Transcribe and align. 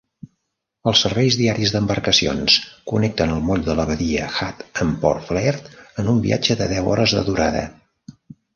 Els 0.91 1.01
serveis 1.05 1.35
diaris 1.41 1.73
d'embarcacions 1.75 2.55
connecten 2.93 3.35
el 3.35 3.45
moll 3.51 3.67
de 3.69 3.77
la 3.81 3.87
badia 3.91 4.31
Hut 4.31 4.65
amb 4.87 4.99
Port 5.05 5.29
Blair 5.31 5.55
en 5.61 6.11
un 6.17 6.25
viatge 6.27 6.61
de 6.65 6.73
deu 6.75 6.93
hores 6.97 7.17
de 7.21 7.25
durada. 7.33 7.65